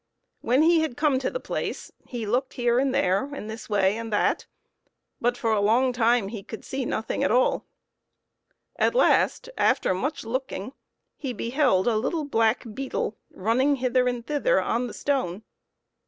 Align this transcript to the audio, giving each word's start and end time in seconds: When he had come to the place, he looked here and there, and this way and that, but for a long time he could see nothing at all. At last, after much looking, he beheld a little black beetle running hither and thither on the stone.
When 0.41 0.63
he 0.63 0.79
had 0.79 0.97
come 0.97 1.19
to 1.19 1.29
the 1.29 1.39
place, 1.39 1.91
he 2.07 2.25
looked 2.25 2.53
here 2.53 2.79
and 2.79 2.91
there, 2.91 3.25
and 3.35 3.47
this 3.47 3.69
way 3.69 3.97
and 3.97 4.11
that, 4.11 4.47
but 5.21 5.37
for 5.37 5.51
a 5.51 5.61
long 5.61 5.93
time 5.93 6.29
he 6.29 6.41
could 6.41 6.65
see 6.65 6.85
nothing 6.85 7.23
at 7.23 7.29
all. 7.29 7.67
At 8.77 8.95
last, 8.95 9.47
after 9.59 9.93
much 9.93 10.23
looking, 10.23 10.73
he 11.17 11.33
beheld 11.33 11.87
a 11.87 11.97
little 11.97 12.25
black 12.25 12.65
beetle 12.73 13.15
running 13.29 13.75
hither 13.75 14.07
and 14.07 14.25
thither 14.25 14.59
on 14.59 14.87
the 14.87 14.93
stone. 14.95 15.43